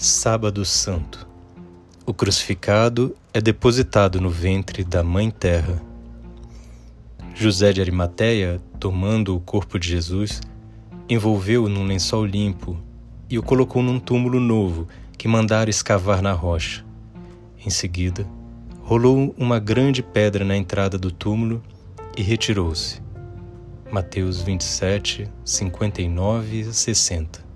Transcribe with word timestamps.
Sábado 0.00 0.64
Santo. 0.64 1.26
O 2.06 2.14
crucificado 2.14 3.16
é 3.34 3.40
depositado 3.40 4.20
no 4.20 4.30
ventre 4.30 4.84
da 4.84 5.02
Mãe 5.02 5.28
Terra. 5.28 5.82
José 7.34 7.72
de 7.72 7.80
Arimateia, 7.80 8.62
tomando 8.78 9.34
o 9.34 9.40
corpo 9.40 9.76
de 9.76 9.88
Jesus, 9.88 10.40
envolveu-o 11.08 11.68
num 11.68 11.84
lençol 11.84 12.24
limpo 12.24 12.78
e 13.28 13.40
o 13.40 13.42
colocou 13.42 13.82
num 13.82 13.98
túmulo 13.98 14.38
novo 14.38 14.86
que 15.18 15.26
mandara 15.26 15.68
escavar 15.68 16.22
na 16.22 16.32
rocha. 16.32 16.84
Em 17.66 17.68
seguida, 17.68 18.24
rolou 18.82 19.34
uma 19.36 19.58
grande 19.58 20.00
pedra 20.00 20.44
na 20.44 20.56
entrada 20.56 20.96
do 20.96 21.10
túmulo 21.10 21.60
e 22.16 22.22
retirou-se. 22.22 23.02
Mateus 23.90 24.40
27, 24.42 25.28
59 25.44 26.60
e 26.60 26.72
60. 26.72 27.47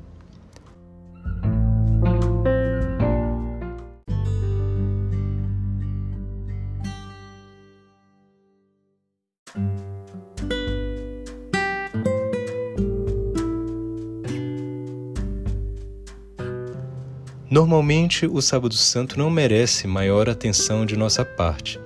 Normalmente, 17.53 18.25
o 18.25 18.41
Sábado 18.41 18.75
Santo 18.75 19.19
não 19.19 19.29
merece 19.29 19.87
maior 19.87 20.27
atenção 20.27 20.87
de 20.87 20.97
nossa 20.97 21.23
parte. 21.23 21.79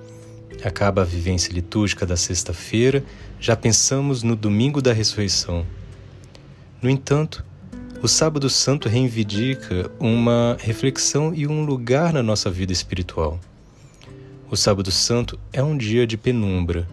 Acaba 0.63 1.01
a 1.01 1.03
vivência 1.03 1.51
litúrgica 1.51 2.05
da 2.05 2.15
sexta-feira, 2.15 3.03
já 3.37 3.53
pensamos 3.53 4.23
no 4.23 4.33
domingo 4.33 4.81
da 4.81 4.93
ressurreição. 4.93 5.65
No 6.81 6.89
entanto, 6.89 7.43
o 8.01 8.07
Sábado 8.07 8.49
Santo 8.49 8.87
reivindica 8.87 9.91
uma 9.99 10.55
reflexão 10.57 11.33
e 11.35 11.45
um 11.45 11.65
lugar 11.65 12.13
na 12.13 12.23
nossa 12.23 12.49
vida 12.49 12.71
espiritual. 12.71 13.37
O 14.49 14.55
Sábado 14.55 14.89
Santo 14.89 15.37
é 15.51 15.61
um 15.61 15.77
dia 15.77 16.07
de 16.07 16.15
penumbra, 16.15 16.87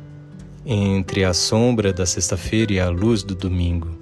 entre 0.66 1.22
a 1.22 1.32
sombra 1.32 1.92
da 1.92 2.04
sexta-feira 2.04 2.72
e 2.72 2.80
a 2.80 2.90
luz 2.90 3.22
do 3.22 3.36
domingo. 3.36 3.96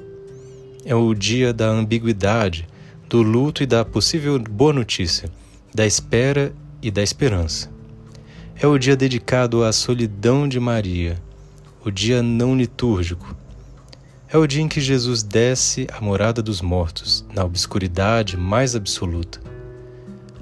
É 0.83 0.95
o 0.95 1.13
dia 1.13 1.53
da 1.53 1.69
ambiguidade, 1.69 2.67
do 3.13 3.21
luto 3.21 3.63
e 3.63 3.67
da 3.67 3.85
possível 3.85 4.39
boa 4.39 4.73
notícia, 4.73 5.31
da 5.75 5.85
espera 5.85 6.51
e 6.81 6.91
da 6.91 7.03
esperança. 7.03 7.71
É 8.57 8.67
o 8.67 8.79
dia 8.79 8.97
dedicado 8.97 9.63
à 9.63 9.71
solidão 9.71 10.49
de 10.49 10.59
Maria, 10.59 11.23
o 11.85 11.91
dia 11.91 12.23
não 12.23 12.57
litúrgico. 12.57 13.37
É 14.31 14.39
o 14.39 14.47
dia 14.47 14.63
em 14.63 14.69
que 14.69 14.81
Jesus 14.81 15.23
desce 15.23 15.87
à 15.93 16.01
morada 16.01 16.43
dos 16.43 16.63
mortos, 16.63 17.23
na 17.35 17.45
obscuridade 17.45 18.35
mais 18.35 18.75
absoluta. 18.75 19.43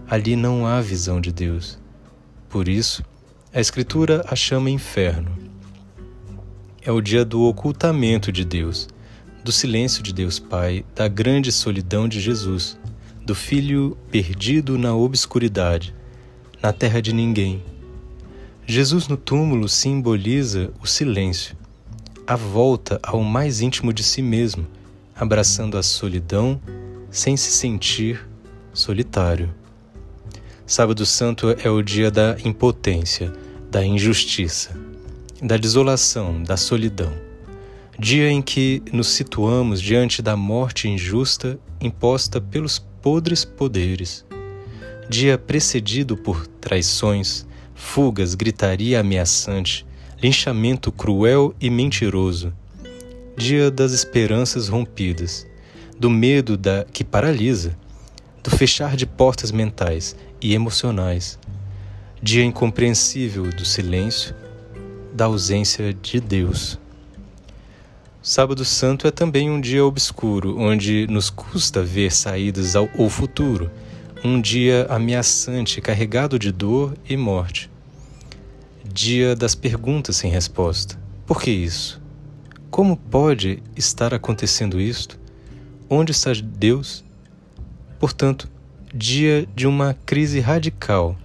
Ali 0.09 0.37
não 0.37 0.65
há 0.65 0.81
visão 0.81 1.21
de 1.21 1.33
Deus. 1.33 1.77
Por 2.49 2.69
isso, 2.69 3.05
a 3.53 3.61
Escritura 3.61 4.25
a 4.29 4.37
chama 4.37 4.71
inferno. 4.71 5.37
É 6.83 6.93
o 6.93 7.01
dia 7.01 7.25
do 7.25 7.43
ocultamento 7.43 8.31
de 8.31 8.45
Deus 8.45 8.87
do 9.43 9.51
silêncio 9.51 10.03
de 10.03 10.13
Deus 10.13 10.39
Pai, 10.39 10.85
da 10.95 11.09
grande 11.09 11.51
solidão 11.51 12.07
de 12.07 12.21
Jesus, 12.21 12.79
do 13.25 13.35
Filho 13.35 13.97
perdido 14.11 14.77
na 14.77 14.95
obscuridade, 14.95 15.95
na 16.63 16.73
terra 16.73 17.01
de 17.01 17.13
ninguém. 17.13 17.63
Jesus 18.67 19.09
no 19.09 19.17
túmulo 19.17 19.69
simboliza 19.69 20.71
o 20.83 20.87
silêncio, 20.87 21.57
a 22.27 22.37
volta 22.37 23.01
ao 23.03 23.23
mais 23.23 23.61
íntimo 23.61 23.93
de 23.93 24.03
si 24.03 24.21
mesmo, 24.21 24.67
abraçando 25.17 25.79
a 25.79 25.83
solidão 25.83 26.61
sem 27.11 27.37
se 27.37 27.51
sentir 27.51 28.29
solitário. 28.73 29.53
Sábado 30.67 31.05
Santo 31.05 31.49
é 31.65 31.69
o 31.69 31.83
dia 31.83 32.11
da 32.11 32.37
impotência, 32.45 33.33
da 33.71 33.85
injustiça, 33.85 34.79
da 35.43 35.57
desolação, 35.57 36.43
da 36.43 36.57
solidão 36.57 37.30
dia 38.01 38.31
em 38.31 38.41
que 38.41 38.83
nos 38.95 39.09
situamos 39.09 39.79
diante 39.79 40.23
da 40.23 40.35
morte 40.35 40.89
injusta 40.89 41.61
imposta 41.79 42.41
pelos 42.41 42.79
podres 42.79 43.45
poderes, 43.45 44.25
dia 45.07 45.37
precedido 45.37 46.17
por 46.17 46.47
traições, 46.47 47.47
fugas, 47.75 48.35
gritaria 48.35 49.01
ameaçante, 49.01 49.85
linchamento 50.23 50.91
cruel 50.91 51.55
e 51.61 51.69
mentiroso, 51.69 52.55
dia 53.37 53.71
das 53.71 53.93
esperanças 53.93 54.69
rompidas, 54.69 55.47
do 55.99 56.09
medo 56.09 56.57
da 56.57 56.87
que 56.91 57.05
paralisa, 57.05 57.77
do 58.43 58.51
fechar 58.51 58.97
de 58.97 59.05
portas 59.05 59.53
mentais 59.53 60.17
e 60.41 60.55
emocionais, 60.55 61.39
dia 62.23 62.45
incompreensível 62.47 63.51
do 63.51 63.65
silêncio, 63.67 64.35
da 65.13 65.27
ausência 65.27 65.93
de 65.93 66.19
Deus. 66.19 66.80
Sábado 68.23 68.67
Santo 68.67 69.07
é 69.07 69.11
também 69.11 69.51
um 69.51 69.59
dia 69.59 69.83
obscuro, 69.83 70.59
onde 70.59 71.07
nos 71.07 71.31
custa 71.31 71.83
ver 71.83 72.13
saídas 72.13 72.77
ao, 72.77 72.87
ao 72.99 73.09
futuro, 73.09 73.71
um 74.23 74.39
dia 74.39 74.87
ameaçante, 74.91 75.81
carregado 75.81 76.39
de 76.39 76.53
dor 76.53 76.93
e 77.09 77.17
morte. 77.17 77.71
Dia 78.85 79.35
das 79.35 79.55
perguntas 79.55 80.17
sem 80.17 80.31
resposta. 80.31 81.01
Por 81.25 81.41
que 81.41 81.51
isso? 81.51 81.99
Como 82.71 82.95
pode 82.95 83.63
estar 83.75 84.13
acontecendo 84.13 84.79
isto? 84.79 85.19
Onde 85.89 86.13
está 86.13 86.33
Deus? 86.35 87.03
Portanto, 87.99 88.51
dia 88.95 89.49
de 89.57 89.67
uma 89.67 89.97
crise 90.05 90.41
radical, 90.41 91.17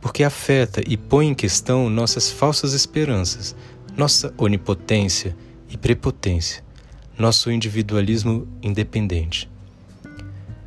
porque 0.00 0.24
afeta 0.24 0.82
e 0.84 0.96
põe 0.96 1.28
em 1.28 1.34
questão 1.34 1.88
nossas 1.88 2.32
falsas 2.32 2.72
esperanças, 2.72 3.54
nossa 3.96 4.34
onipotência 4.36 5.36
e 5.72 5.76
prepotência, 5.78 6.62
nosso 7.18 7.50
individualismo 7.50 8.46
independente. 8.62 9.50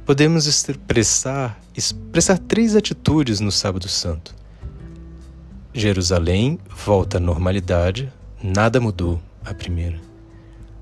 Podemos 0.04 0.48
expressar, 0.48 1.62
expressar 1.76 2.40
três 2.40 2.76
atitudes 2.76 3.40
no 3.40 3.52
Sábado 3.52 3.88
Santo. 3.88 4.36
Jerusalém 5.74 6.60
volta 6.70 7.18
à 7.18 7.20
normalidade, 7.20 8.12
nada 8.42 8.82
mudou, 8.82 9.22
a 9.44 9.54
primeira. 9.54 10.00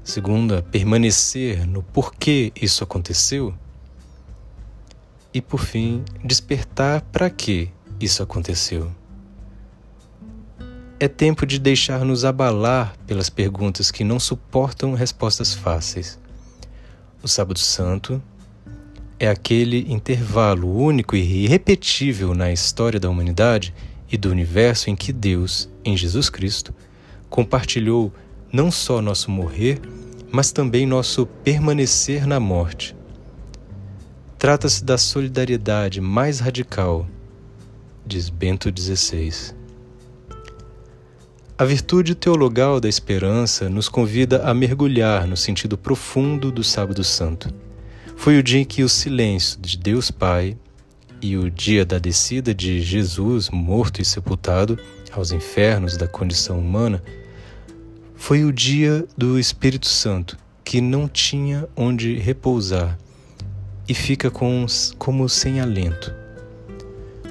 Segunda, 0.04 0.62
permanecer 0.62 1.68
no 1.68 1.84
porquê 1.84 2.52
isso 2.62 2.84
aconteceu. 2.84 3.54
E 5.34 5.42
por 5.42 5.60
fim, 5.60 6.04
despertar 6.24 7.02
para 7.12 7.30
que 7.30 7.70
isso 8.00 8.22
aconteceu. 8.22 8.92
É 11.04 11.08
tempo 11.10 11.46
de 11.46 11.60
deixar-nos 11.60 12.24
abalar 12.24 12.96
pelas 13.06 13.30
perguntas 13.30 13.92
que 13.92 14.06
não 14.06 14.22
suportam 14.22 14.94
respostas 14.94 15.54
fáceis. 15.54 16.18
O 17.22 17.28
Sábado 17.28 17.60
Santo 17.60 18.24
é 19.20 19.28
aquele 19.28 19.80
intervalo 19.92 20.74
único 20.74 21.14
e 21.18 21.44
irrepetível 21.44 22.34
na 22.34 22.54
história 22.54 23.02
da 23.02 23.10
humanidade 23.10 23.74
e 24.10 24.16
do 24.16 24.32
universo 24.32 24.90
em 24.90 24.96
que 24.96 25.12
Deus, 25.12 25.70
em 25.84 25.98
Jesus 25.98 26.30
Cristo, 26.30 26.74
compartilhou 27.30 28.10
não 28.50 28.72
só 28.72 29.02
nosso 29.02 29.30
morrer, 29.30 29.82
mas 30.32 30.54
também 30.54 30.86
nosso 30.86 31.26
permanecer 31.26 32.26
na 32.26 32.40
morte. 32.40 32.96
Trata-se 34.40 34.82
da 34.82 34.98
solidariedade 34.98 36.00
mais 36.00 36.40
radical, 36.40 37.06
diz 38.06 38.30
Bento 38.30 38.72
XVI. 38.74 39.63
A 41.56 41.66
virtude 41.66 42.16
teologal 42.16 42.80
da 42.80 42.90
esperança 42.90 43.70
nos 43.70 43.88
convida 43.88 44.42
a 44.44 44.56
mergulhar 44.56 45.28
no 45.28 45.38
sentido 45.38 45.78
profundo 45.78 46.52
do 46.52 46.64
Sábado 46.64 47.04
Santo. 47.04 47.54
Foi 48.16 48.40
o 48.40 48.44
dia 48.44 48.62
em 48.62 48.66
que 48.66 48.82
o 48.82 48.90
silêncio 48.90 49.62
de 49.62 49.78
Deus 49.78 50.10
Pai 50.10 50.58
e 51.22 51.38
o 51.38 51.52
dia 51.52 51.86
da 51.86 52.00
descida 52.00 52.56
de 52.56 52.82
Jesus, 52.82 53.52
morto 53.52 54.02
e 54.02 54.06
sepultado, 54.06 54.80
aos 55.12 55.32
infernos 55.32 55.96
da 55.96 56.08
condição 56.08 56.58
humana, 56.58 57.04
foi 58.16 58.44
o 58.44 58.52
dia 58.52 59.06
do 59.16 59.38
Espírito 59.38 59.88
Santo, 59.88 60.36
que 60.66 60.82
não 60.82 61.08
tinha 61.08 61.70
onde 61.78 62.16
repousar 62.18 62.98
e 63.88 63.94
fica 63.94 64.32
com, 64.32 64.66
como 64.98 65.30
sem 65.30 65.60
alento. 65.60 66.12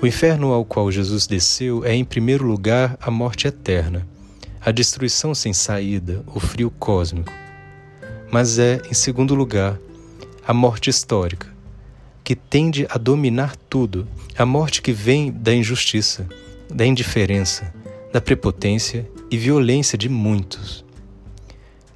O 0.01 0.07
inferno 0.07 0.53
ao 0.53 0.65
qual 0.65 0.93
Jesus 0.93 1.27
desceu 1.27 1.85
é, 1.85 1.93
em 1.93 2.05
primeiro 2.05 2.47
lugar, 2.47 2.97
a 3.01 3.11
morte 3.11 3.49
eterna 3.49 4.12
a 4.65 4.71
destruição 4.71 5.35
sem 5.35 5.53
saída, 5.53 6.23
o 6.27 6.39
frio 6.39 6.71
cósmico. 6.71 7.33
Mas 8.31 8.59
é, 8.59 8.81
em 8.89 8.95
segundo 8.95 9.35
lugar, 9.35 9.79
a 10.47 10.55
morte 10.55 10.89
histórica, 10.89 11.49
que 12.23 12.37
tende 12.37 12.87
a 12.89 12.97
dominar 12.97 13.57
tudo, 13.69 14.07
a 14.39 14.47
morte 14.47 14.81
que 14.81 14.93
vem 14.93 15.33
da 15.33 15.53
injustiça, 15.53 16.29
da 16.71 16.87
indiferença, 16.87 17.75
da 18.13 18.21
prepotência 18.21 19.09
e 19.31 19.37
violência 19.37 19.99
de 19.99 20.09
muitos. 20.09 20.85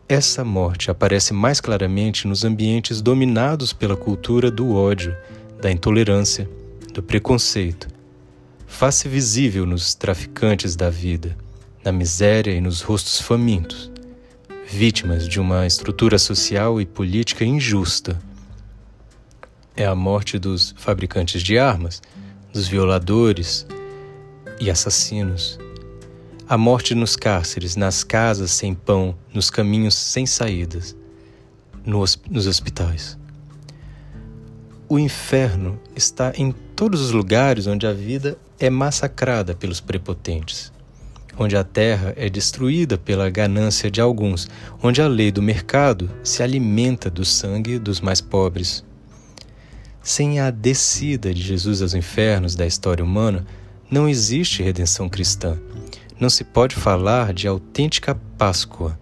Essa 0.08 0.44
morte 0.44 0.90
aparece 0.90 1.32
mais 1.32 1.60
claramente 1.60 2.26
nos 2.26 2.44
ambientes 2.44 3.00
dominados 3.00 3.72
pela 3.72 3.96
cultura 3.96 4.50
do 4.50 4.74
ódio, 4.74 5.16
da 5.60 5.70
intolerância, 5.70 6.48
do 6.92 7.02
preconceito, 7.02 7.88
faz-se 8.66 9.08
visível 9.08 9.64
nos 9.64 9.94
traficantes 9.94 10.74
da 10.74 10.90
vida, 10.90 11.36
na 11.86 11.92
miséria 11.92 12.50
e 12.50 12.60
nos 12.60 12.80
rostos 12.80 13.20
famintos, 13.20 13.92
vítimas 14.66 15.28
de 15.28 15.38
uma 15.38 15.68
estrutura 15.68 16.18
social 16.18 16.80
e 16.80 16.84
política 16.84 17.44
injusta. 17.44 18.20
É 19.76 19.86
a 19.86 19.94
morte 19.94 20.36
dos 20.36 20.74
fabricantes 20.76 21.40
de 21.44 21.56
armas, 21.56 22.02
dos 22.52 22.66
violadores 22.66 23.68
e 24.60 24.68
assassinos. 24.68 25.60
A 26.48 26.58
morte 26.58 26.92
nos 26.92 27.14
cárceres, 27.14 27.76
nas 27.76 28.02
casas 28.02 28.50
sem 28.50 28.74
pão, 28.74 29.16
nos 29.32 29.48
caminhos 29.48 29.94
sem 29.94 30.26
saídas, 30.26 30.96
nos 31.84 32.48
hospitais. 32.48 33.16
O 34.88 34.98
inferno 34.98 35.78
está 35.94 36.32
em 36.36 36.50
todos 36.50 37.00
os 37.00 37.12
lugares 37.12 37.68
onde 37.68 37.86
a 37.86 37.92
vida 37.92 38.36
é 38.58 38.68
massacrada 38.68 39.54
pelos 39.54 39.80
prepotentes, 39.80 40.72
onde 41.38 41.56
a 41.56 41.62
terra 41.64 42.14
é 42.16 42.28
destruída 42.28 42.96
pela 42.96 43.28
ganância 43.28 43.90
de 43.90 44.00
alguns, 44.00 44.48
onde 44.82 45.02
a 45.02 45.08
lei 45.08 45.30
do 45.30 45.42
mercado 45.42 46.10
se 46.22 46.42
alimenta 46.42 47.10
do 47.10 47.24
sangue 47.24 47.78
dos 47.78 48.00
mais 48.00 48.20
pobres. 48.20 48.84
Sem 50.02 50.40
a 50.40 50.50
descida 50.50 51.34
de 51.34 51.42
Jesus 51.42 51.82
aos 51.82 51.94
infernos 51.94 52.54
da 52.54 52.66
história 52.66 53.04
humana, 53.04 53.44
não 53.90 54.08
existe 54.08 54.62
redenção 54.62 55.08
cristã. 55.08 55.58
Não 56.18 56.30
se 56.30 56.44
pode 56.44 56.74
falar 56.74 57.34
de 57.34 57.46
autêntica 57.46 58.14
Páscoa. 58.38 58.98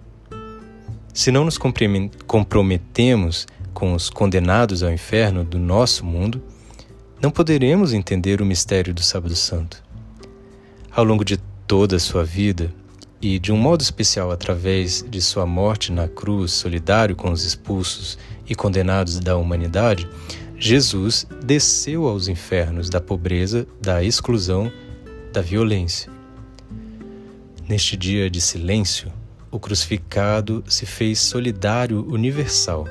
Se 1.13 1.31
não 1.31 1.45
nos 1.45 1.59
comprometemos 2.27 3.47
com 3.73 3.95
os 3.95 4.11
condenados 4.11 4.83
ao 4.83 4.93
inferno 4.93 5.45
do 5.45 5.59
nosso 5.59 6.05
mundo, 6.05 6.43
não 7.23 7.31
poderemos 7.31 7.93
entender 7.93 8.43
o 8.43 8.47
mistério 8.47 8.93
do 8.93 9.03
Sábado 9.03 9.37
Santo. 9.37 9.83
Ao 10.91 11.05
longo 11.05 11.25
de 11.25 11.39
toda 11.67 11.97
a 11.97 12.01
sua 12.01 12.25
vida, 12.25 12.73
e 13.21 13.39
de 13.39 13.53
um 13.53 13.57
modo 13.57 13.81
especial 13.81 14.31
através 14.31 15.05
de 15.09 15.21
sua 15.21 15.47
morte 15.47 15.91
na 15.91 16.07
cruz, 16.09 16.53
solidário 16.53 17.17
com 17.17 17.31
os 17.31 17.45
expulsos 17.45 18.19
e 18.47 18.55
condenados 18.55 19.19
da 19.19 19.37
humanidade, 19.37 20.09
Jesus 20.59 21.27
desceu 21.45 22.07
aos 22.07 22.29
infernos 22.29 22.89
da 22.91 23.01
pobreza, 23.01 23.67
da 23.81 24.03
exclusão, 24.03 24.71
da 25.33 25.41
violência. 25.41 26.11
Neste 27.69 27.97
dia 27.97 28.29
de 28.29 28.41
silêncio, 28.41 29.13
o 29.51 29.59
crucificado 29.59 30.63
se 30.69 30.85
fez 30.85 31.19
solidário 31.19 32.07
universal. 32.07 32.87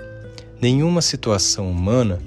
Nenhuma 0.60 1.02
situação 1.02 1.70
humana 1.70 2.20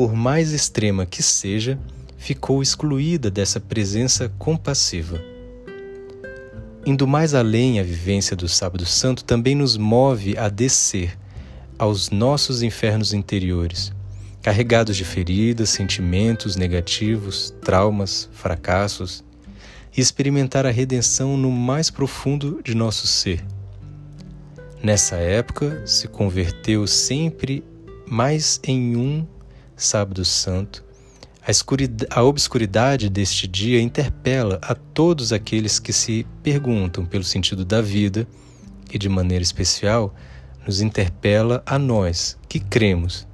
por 0.00 0.14
mais 0.14 0.52
extrema 0.52 1.04
que 1.04 1.22
seja, 1.22 1.78
ficou 2.16 2.62
excluída 2.62 3.30
dessa 3.30 3.60
presença 3.60 4.32
compassiva. 4.38 5.20
Indo 6.84 7.06
mais 7.06 7.34
além, 7.34 7.78
a 7.78 7.82
vivência 7.82 8.34
do 8.34 8.48
Sábado 8.48 8.86
Santo 8.86 9.22
também 9.22 9.54
nos 9.54 9.76
move 9.76 10.36
a 10.38 10.48
descer 10.48 11.18
aos 11.78 12.10
nossos 12.10 12.62
infernos 12.62 13.12
interiores, 13.12 13.92
carregados 14.42 14.96
de 14.96 15.04
feridas, 15.04 15.68
sentimentos 15.68 16.56
negativos, 16.56 17.54
traumas, 17.62 18.30
fracassos, 18.32 19.22
e 19.94 20.00
experimentar 20.00 20.64
a 20.64 20.70
redenção 20.70 21.36
no 21.36 21.50
mais 21.50 21.90
profundo 21.90 22.60
de 22.64 22.74
nosso 22.74 23.06
ser. 23.06 23.44
Nessa 24.82 25.16
época, 25.16 25.82
se 25.86 26.08
converteu 26.08 26.86
sempre 26.86 27.62
mais 28.06 28.58
em 28.64 28.96
um 28.96 29.26
Sábado 29.76 30.24
Santo, 30.24 30.84
a, 31.46 32.20
a 32.20 32.22
obscuridade 32.22 33.08
deste 33.08 33.46
dia 33.46 33.80
interpela 33.80 34.58
a 34.62 34.74
todos 34.74 35.32
aqueles 35.32 35.78
que 35.78 35.92
se 35.92 36.26
perguntam 36.42 37.04
pelo 37.06 37.24
sentido 37.24 37.64
da 37.64 37.80
vida 37.80 38.26
e, 38.92 38.98
de 38.98 39.08
maneira 39.08 39.42
especial, 39.42 40.14
nos 40.66 40.80
interpela 40.80 41.62
a 41.64 41.78
nós 41.78 42.36
que 42.48 42.60
cremos. 42.60 43.26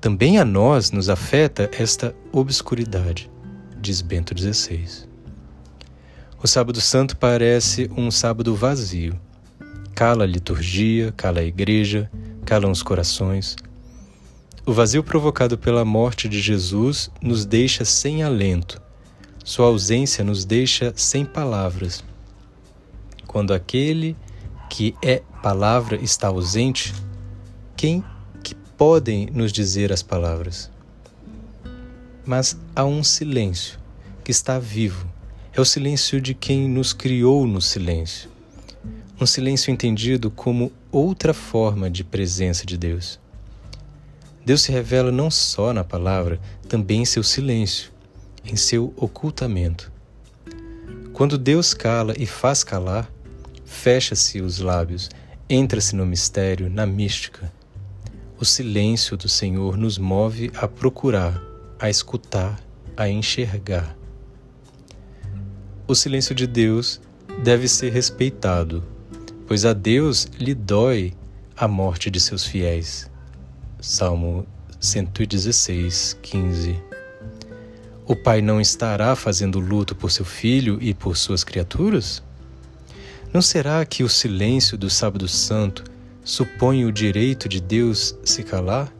Também 0.00 0.38
a 0.38 0.44
nós 0.44 0.90
nos 0.90 1.08
afeta 1.08 1.70
esta 1.78 2.14
obscuridade, 2.32 3.30
diz 3.80 4.00
Bento 4.00 4.34
XVI. 4.38 5.06
O 6.42 6.46
Sábado 6.46 6.80
Santo 6.80 7.16
parece 7.16 7.90
um 7.96 8.10
sábado 8.10 8.54
vazio. 8.54 9.18
Cala 9.94 10.22
a 10.22 10.26
liturgia, 10.26 11.12
cala 11.16 11.40
a 11.40 11.44
igreja, 11.44 12.08
calam 12.44 12.70
os 12.70 12.82
corações 12.82 13.56
o 14.68 14.72
vazio 14.74 15.02
provocado 15.02 15.56
pela 15.56 15.82
morte 15.82 16.28
de 16.28 16.42
Jesus 16.42 17.10
nos 17.22 17.46
deixa 17.46 17.86
sem 17.86 18.22
alento. 18.22 18.78
Sua 19.42 19.64
ausência 19.64 20.22
nos 20.22 20.44
deixa 20.44 20.92
sem 20.94 21.24
palavras. 21.24 22.04
Quando 23.26 23.54
aquele 23.54 24.14
que 24.68 24.94
é 25.02 25.22
palavra 25.42 25.96
está 25.96 26.28
ausente, 26.28 26.92
quem 27.74 28.04
que 28.44 28.54
podem 28.54 29.30
nos 29.32 29.52
dizer 29.52 29.90
as 29.90 30.02
palavras? 30.02 30.70
Mas 32.26 32.54
há 32.76 32.84
um 32.84 33.02
silêncio 33.02 33.78
que 34.22 34.30
está 34.30 34.58
vivo. 34.58 35.10
É 35.50 35.62
o 35.62 35.64
silêncio 35.64 36.20
de 36.20 36.34
quem 36.34 36.68
nos 36.68 36.92
criou 36.92 37.46
no 37.46 37.62
silêncio. 37.62 38.28
Um 39.18 39.24
silêncio 39.24 39.70
entendido 39.72 40.30
como 40.30 40.70
outra 40.92 41.32
forma 41.32 41.88
de 41.88 42.04
presença 42.04 42.66
de 42.66 42.76
Deus. 42.76 43.18
Deus 44.48 44.62
se 44.62 44.72
revela 44.72 45.12
não 45.12 45.30
só 45.30 45.74
na 45.74 45.84
palavra, 45.84 46.40
também 46.70 47.02
em 47.02 47.04
seu 47.04 47.22
silêncio, 47.22 47.90
em 48.42 48.56
seu 48.56 48.94
ocultamento. 48.96 49.92
Quando 51.12 51.36
Deus 51.36 51.74
cala 51.74 52.14
e 52.16 52.24
faz 52.24 52.64
calar, 52.64 53.12
fecha-se 53.66 54.40
os 54.40 54.58
lábios, 54.58 55.10
entra-se 55.50 55.94
no 55.94 56.06
mistério, 56.06 56.70
na 56.70 56.86
mística. 56.86 57.52
O 58.40 58.44
silêncio 58.46 59.18
do 59.18 59.28
Senhor 59.28 59.76
nos 59.76 59.98
move 59.98 60.50
a 60.54 60.66
procurar, 60.66 61.38
a 61.78 61.90
escutar, 61.90 62.58
a 62.96 63.06
enxergar. 63.06 63.98
O 65.86 65.94
silêncio 65.94 66.34
de 66.34 66.46
Deus 66.46 67.02
deve 67.44 67.68
ser 67.68 67.92
respeitado, 67.92 68.82
pois 69.46 69.66
a 69.66 69.74
Deus 69.74 70.26
lhe 70.38 70.54
dói 70.54 71.12
a 71.54 71.68
morte 71.68 72.10
de 72.10 72.18
seus 72.18 72.46
fiéis. 72.46 73.10
Salmo 73.80 74.44
116, 74.80 76.18
15. 76.20 76.82
O 78.04 78.16
pai 78.16 78.42
não 78.42 78.60
estará 78.60 79.14
fazendo 79.14 79.60
luto 79.60 79.94
por 79.94 80.10
seu 80.10 80.24
filho 80.24 80.78
e 80.80 80.92
por 80.92 81.16
suas 81.16 81.44
criaturas? 81.44 82.20
Não 83.32 83.40
será 83.40 83.86
que 83.86 84.02
o 84.02 84.08
silêncio 84.08 84.76
do 84.76 84.90
Sábado 84.90 85.28
Santo 85.28 85.84
supõe 86.24 86.84
o 86.84 86.90
direito 86.90 87.48
de 87.48 87.60
Deus 87.60 88.16
se 88.24 88.42
calar? 88.42 88.92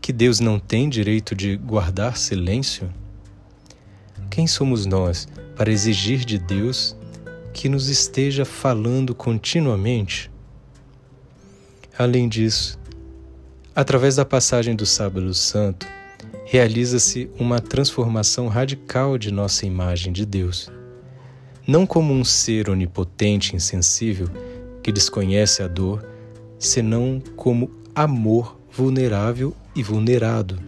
Que 0.00 0.12
Deus 0.12 0.38
não 0.38 0.60
tem 0.60 0.88
direito 0.88 1.34
de 1.34 1.56
guardar 1.56 2.16
silêncio? 2.16 2.88
Quem 4.30 4.46
somos 4.46 4.86
nós 4.86 5.26
para 5.56 5.72
exigir 5.72 6.24
de 6.24 6.38
Deus 6.38 6.94
que 7.52 7.68
nos 7.68 7.88
esteja 7.88 8.44
falando 8.44 9.16
continuamente? 9.16 10.30
Além 11.98 12.28
disso, 12.28 12.79
Através 13.74 14.16
da 14.16 14.24
passagem 14.24 14.74
do 14.74 14.84
Sábado 14.84 15.32
Santo, 15.32 15.86
realiza-se 16.44 17.30
uma 17.38 17.60
transformação 17.60 18.48
radical 18.48 19.16
de 19.16 19.30
nossa 19.30 19.64
imagem 19.64 20.12
de 20.12 20.26
Deus. 20.26 20.68
Não 21.66 21.86
como 21.86 22.12
um 22.12 22.24
ser 22.24 22.68
onipotente 22.68 23.52
e 23.52 23.56
insensível 23.56 24.28
que 24.82 24.90
desconhece 24.90 25.62
a 25.62 25.68
dor, 25.68 26.04
senão 26.58 27.22
como 27.36 27.70
amor 27.94 28.58
vulnerável 28.72 29.54
e 29.74 29.84
vulnerado, 29.84 30.58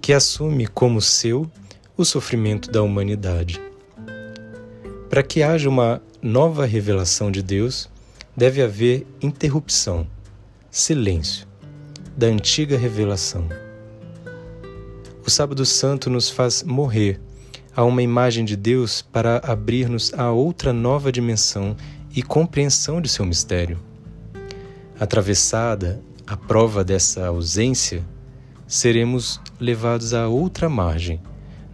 que 0.00 0.12
assume 0.12 0.68
como 0.68 1.00
seu 1.00 1.50
o 1.96 2.04
sofrimento 2.04 2.70
da 2.70 2.80
humanidade. 2.80 3.60
Para 5.08 5.24
que 5.24 5.42
haja 5.42 5.68
uma 5.68 6.00
nova 6.22 6.64
revelação 6.64 7.28
de 7.28 7.42
Deus, 7.42 7.90
deve 8.36 8.62
haver 8.62 9.04
interrupção, 9.20 10.06
silêncio 10.70 11.49
da 12.20 12.26
antiga 12.26 12.76
revelação. 12.76 13.48
O 15.26 15.30
Sábado 15.30 15.64
Santo 15.64 16.10
nos 16.10 16.28
faz 16.28 16.62
morrer 16.62 17.18
a 17.74 17.82
uma 17.82 18.02
imagem 18.02 18.44
de 18.44 18.56
Deus 18.56 19.00
para 19.00 19.38
abrir-nos 19.38 20.12
a 20.12 20.30
outra 20.30 20.70
nova 20.70 21.10
dimensão 21.10 21.74
e 22.14 22.22
compreensão 22.22 23.00
de 23.00 23.08
seu 23.08 23.24
mistério. 23.24 23.78
Atravessada 25.00 26.02
a 26.26 26.36
prova 26.36 26.84
dessa 26.84 27.26
ausência, 27.26 28.04
seremos 28.68 29.40
levados 29.58 30.12
a 30.12 30.28
outra 30.28 30.68
margem, 30.68 31.22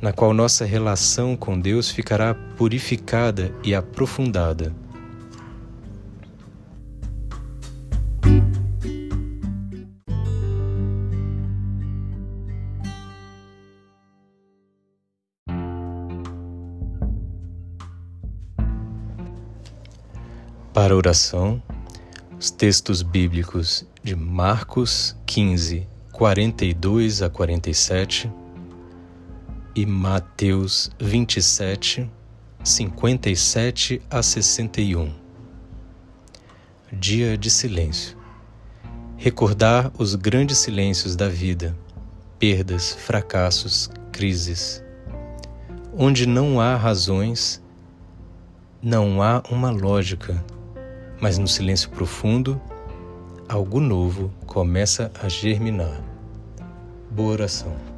na 0.00 0.12
qual 0.12 0.32
nossa 0.32 0.64
relação 0.64 1.36
com 1.36 1.58
Deus 1.58 1.90
ficará 1.90 2.34
purificada 2.56 3.52
e 3.64 3.74
aprofundada. 3.74 4.72
Para 20.86 20.94
a 20.94 20.98
oração, 20.98 21.60
os 22.38 22.48
textos 22.48 23.02
bíblicos 23.02 23.84
de 24.04 24.14
Marcos 24.14 25.16
15, 25.26 25.84
42 26.12 27.22
a 27.22 27.28
47 27.28 28.30
e 29.74 29.84
Mateus 29.84 30.88
27, 31.00 32.08
57 32.62 34.00
a 34.08 34.22
61. 34.22 35.12
Dia 36.92 37.36
de 37.36 37.50
silêncio. 37.50 38.16
Recordar 39.16 39.90
os 39.98 40.14
grandes 40.14 40.58
silêncios 40.58 41.16
da 41.16 41.28
vida, 41.28 41.76
perdas, 42.38 42.92
fracassos, 42.92 43.90
crises. 44.12 44.84
Onde 45.98 46.26
não 46.26 46.60
há 46.60 46.76
razões, 46.76 47.60
não 48.80 49.20
há 49.20 49.42
uma 49.50 49.72
lógica 49.72 50.44
mas 51.20 51.38
no 51.38 51.48
silêncio 51.48 51.90
profundo, 51.90 52.60
algo 53.48 53.80
novo 53.80 54.30
começa 54.46 55.10
a 55.22 55.28
germinar. 55.28 56.00
Boa 57.10 57.32
oração. 57.32 57.95